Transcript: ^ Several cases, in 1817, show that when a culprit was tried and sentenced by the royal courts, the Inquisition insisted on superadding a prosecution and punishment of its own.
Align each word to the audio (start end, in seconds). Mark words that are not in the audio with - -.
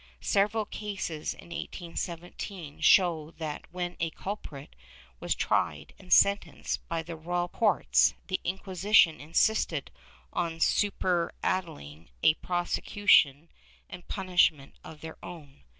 ^ 0.01 0.03
Several 0.19 0.65
cases, 0.65 1.35
in 1.35 1.49
1817, 1.51 2.79
show 2.81 3.35
that 3.37 3.71
when 3.71 3.97
a 3.99 4.09
culprit 4.09 4.75
was 5.19 5.35
tried 5.35 5.93
and 5.99 6.11
sentenced 6.11 6.81
by 6.89 7.03
the 7.03 7.15
royal 7.15 7.47
courts, 7.47 8.15
the 8.25 8.39
Inquisition 8.43 9.19
insisted 9.21 9.91
on 10.33 10.59
superadding 10.59 12.09
a 12.23 12.33
prosecution 12.41 13.47
and 13.91 14.07
punishment 14.07 14.73
of 14.83 15.03
its 15.03 15.19
own. 15.21 15.65